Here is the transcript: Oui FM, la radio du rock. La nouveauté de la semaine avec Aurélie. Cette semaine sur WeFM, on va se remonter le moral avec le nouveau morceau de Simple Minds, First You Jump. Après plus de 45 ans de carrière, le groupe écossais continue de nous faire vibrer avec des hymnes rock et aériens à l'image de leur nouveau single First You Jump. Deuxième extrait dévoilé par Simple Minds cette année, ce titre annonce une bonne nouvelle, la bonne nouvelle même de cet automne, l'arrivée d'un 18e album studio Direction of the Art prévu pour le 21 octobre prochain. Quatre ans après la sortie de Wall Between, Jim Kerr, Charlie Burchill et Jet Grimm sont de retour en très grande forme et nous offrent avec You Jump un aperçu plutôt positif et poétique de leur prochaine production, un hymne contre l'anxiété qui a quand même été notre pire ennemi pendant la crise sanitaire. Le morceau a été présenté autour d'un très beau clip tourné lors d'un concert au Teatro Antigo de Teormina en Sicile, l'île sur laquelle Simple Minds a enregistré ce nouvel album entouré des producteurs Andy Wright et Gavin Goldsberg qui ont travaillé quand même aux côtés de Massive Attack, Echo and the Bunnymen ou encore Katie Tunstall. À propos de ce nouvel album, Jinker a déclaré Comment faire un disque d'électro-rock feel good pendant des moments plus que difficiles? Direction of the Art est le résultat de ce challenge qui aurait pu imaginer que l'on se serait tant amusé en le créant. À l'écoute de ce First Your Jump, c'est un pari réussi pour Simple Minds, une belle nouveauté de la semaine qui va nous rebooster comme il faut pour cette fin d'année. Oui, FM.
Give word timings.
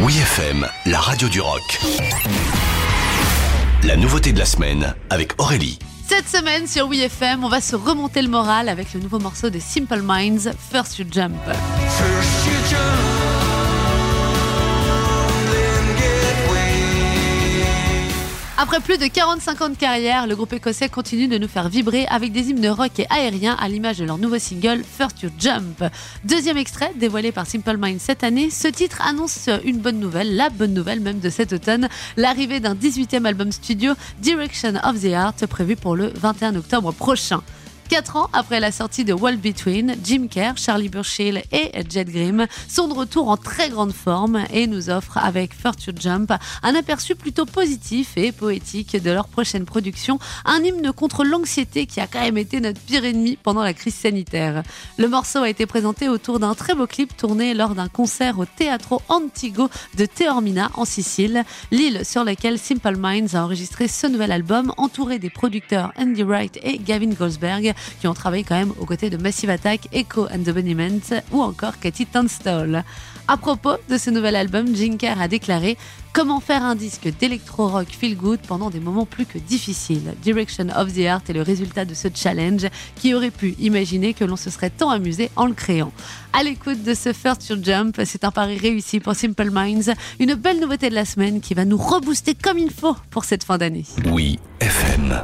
Oui 0.00 0.16
FM, 0.16 0.64
la 0.86 1.00
radio 1.00 1.28
du 1.28 1.40
rock. 1.40 1.80
La 3.82 3.96
nouveauté 3.96 4.32
de 4.32 4.38
la 4.38 4.44
semaine 4.44 4.94
avec 5.10 5.32
Aurélie. 5.40 5.80
Cette 6.08 6.28
semaine 6.28 6.68
sur 6.68 6.88
WeFM, 6.88 7.42
on 7.42 7.48
va 7.48 7.60
se 7.60 7.74
remonter 7.74 8.22
le 8.22 8.28
moral 8.28 8.68
avec 8.68 8.94
le 8.94 9.00
nouveau 9.00 9.18
morceau 9.18 9.50
de 9.50 9.58
Simple 9.58 10.02
Minds, 10.02 10.52
First 10.70 11.00
You 11.00 11.06
Jump. 11.10 11.34
Après 18.60 18.80
plus 18.80 18.98
de 18.98 19.06
45 19.06 19.62
ans 19.62 19.68
de 19.68 19.76
carrière, 19.76 20.26
le 20.26 20.34
groupe 20.34 20.52
écossais 20.52 20.88
continue 20.88 21.28
de 21.28 21.38
nous 21.38 21.46
faire 21.46 21.68
vibrer 21.68 22.06
avec 22.06 22.32
des 22.32 22.50
hymnes 22.50 22.68
rock 22.70 22.98
et 22.98 23.06
aériens 23.08 23.56
à 23.60 23.68
l'image 23.68 23.98
de 23.98 24.04
leur 24.04 24.18
nouveau 24.18 24.40
single 24.40 24.82
First 24.82 25.22
You 25.22 25.30
Jump. 25.38 25.84
Deuxième 26.24 26.56
extrait 26.56 26.90
dévoilé 26.96 27.30
par 27.30 27.46
Simple 27.46 27.76
Minds 27.76 28.00
cette 28.00 28.24
année, 28.24 28.50
ce 28.50 28.66
titre 28.66 29.00
annonce 29.06 29.48
une 29.62 29.78
bonne 29.78 30.00
nouvelle, 30.00 30.34
la 30.34 30.50
bonne 30.50 30.74
nouvelle 30.74 30.98
même 30.98 31.20
de 31.20 31.30
cet 31.30 31.52
automne, 31.52 31.88
l'arrivée 32.16 32.58
d'un 32.58 32.74
18e 32.74 33.26
album 33.26 33.52
studio 33.52 33.92
Direction 34.18 34.74
of 34.82 35.00
the 35.00 35.12
Art 35.12 35.34
prévu 35.48 35.76
pour 35.76 35.94
le 35.94 36.12
21 36.16 36.56
octobre 36.56 36.92
prochain. 36.92 37.42
Quatre 37.88 38.16
ans 38.16 38.28
après 38.34 38.60
la 38.60 38.70
sortie 38.70 39.06
de 39.06 39.14
Wall 39.14 39.38
Between, 39.38 39.96
Jim 40.04 40.26
Kerr, 40.30 40.58
Charlie 40.58 40.90
Burchill 40.90 41.42
et 41.52 41.72
Jet 41.88 42.04
Grimm 42.04 42.46
sont 42.68 42.86
de 42.86 42.92
retour 42.92 43.30
en 43.30 43.38
très 43.38 43.70
grande 43.70 43.94
forme 43.94 44.44
et 44.52 44.66
nous 44.66 44.90
offrent 44.90 45.16
avec 45.16 45.52
You 45.64 45.94
Jump 45.98 46.30
un 46.62 46.74
aperçu 46.74 47.14
plutôt 47.14 47.46
positif 47.46 48.12
et 48.16 48.30
poétique 48.30 49.02
de 49.02 49.10
leur 49.10 49.26
prochaine 49.26 49.64
production, 49.64 50.18
un 50.44 50.62
hymne 50.62 50.92
contre 50.92 51.24
l'anxiété 51.24 51.86
qui 51.86 51.98
a 52.00 52.06
quand 52.06 52.20
même 52.20 52.36
été 52.36 52.60
notre 52.60 52.78
pire 52.78 53.06
ennemi 53.06 53.38
pendant 53.42 53.62
la 53.62 53.72
crise 53.72 53.94
sanitaire. 53.94 54.64
Le 54.98 55.08
morceau 55.08 55.38
a 55.38 55.48
été 55.48 55.64
présenté 55.64 56.10
autour 56.10 56.40
d'un 56.40 56.54
très 56.54 56.74
beau 56.74 56.86
clip 56.86 57.16
tourné 57.16 57.54
lors 57.54 57.74
d'un 57.74 57.88
concert 57.88 58.38
au 58.38 58.44
Teatro 58.44 59.00
Antigo 59.08 59.70
de 59.96 60.04
Teormina 60.04 60.70
en 60.74 60.84
Sicile, 60.84 61.42
l'île 61.70 62.04
sur 62.04 62.22
laquelle 62.22 62.58
Simple 62.58 62.98
Minds 62.98 63.34
a 63.34 63.44
enregistré 63.44 63.88
ce 63.88 64.06
nouvel 64.06 64.30
album 64.30 64.74
entouré 64.76 65.18
des 65.18 65.30
producteurs 65.30 65.90
Andy 65.96 66.22
Wright 66.22 66.58
et 66.62 66.76
Gavin 66.76 67.14
Goldsberg 67.14 67.74
qui 68.00 68.06
ont 68.06 68.14
travaillé 68.14 68.44
quand 68.44 68.56
même 68.56 68.72
aux 68.78 68.86
côtés 68.86 69.10
de 69.10 69.16
Massive 69.16 69.50
Attack, 69.50 69.88
Echo 69.92 70.26
and 70.26 70.44
the 70.44 70.50
Bunnymen 70.50 71.00
ou 71.32 71.42
encore 71.42 71.78
Katie 71.78 72.06
Tunstall. 72.06 72.84
À 73.26 73.36
propos 73.36 73.76
de 73.90 73.98
ce 73.98 74.10
nouvel 74.10 74.36
album, 74.36 74.74
Jinker 74.74 75.20
a 75.20 75.28
déclaré 75.28 75.76
Comment 76.14 76.40
faire 76.40 76.64
un 76.64 76.74
disque 76.74 77.08
d'électro-rock 77.20 77.86
feel 77.90 78.16
good 78.16 78.40
pendant 78.40 78.70
des 78.70 78.80
moments 78.80 79.04
plus 79.04 79.24
que 79.24 79.38
difficiles? 79.38 80.14
Direction 80.22 80.66
of 80.74 80.92
the 80.92 81.06
Art 81.06 81.22
est 81.28 81.32
le 81.32 81.42
résultat 81.42 81.84
de 81.84 81.94
ce 81.94 82.08
challenge 82.12 82.66
qui 82.96 83.14
aurait 83.14 83.30
pu 83.30 83.54
imaginer 83.60 84.14
que 84.14 84.24
l'on 84.24 84.34
se 84.36 84.50
serait 84.50 84.70
tant 84.70 84.90
amusé 84.90 85.30
en 85.36 85.46
le 85.46 85.54
créant. 85.54 85.92
À 86.32 86.42
l'écoute 86.42 86.82
de 86.82 86.94
ce 86.94 87.12
First 87.12 87.48
Your 87.48 87.58
Jump, 87.62 88.00
c'est 88.04 88.24
un 88.24 88.30
pari 88.30 88.56
réussi 88.56 88.98
pour 88.98 89.14
Simple 89.14 89.50
Minds, 89.52 89.92
une 90.18 90.34
belle 90.34 90.58
nouveauté 90.58 90.90
de 90.90 90.94
la 90.94 91.04
semaine 91.04 91.40
qui 91.40 91.54
va 91.54 91.64
nous 91.64 91.78
rebooster 91.78 92.34
comme 92.34 92.58
il 92.58 92.70
faut 92.70 92.96
pour 93.10 93.24
cette 93.24 93.44
fin 93.44 93.58
d'année. 93.58 93.84
Oui, 94.10 94.40
FM. 94.60 95.22